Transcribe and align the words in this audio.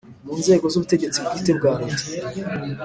Mu 0.25 0.33
nzego 0.41 0.65
z 0.69 0.75
ubutegetsi 0.77 1.17
bwite 1.25 1.51
bwa 1.57 1.71
Leta 1.81 2.05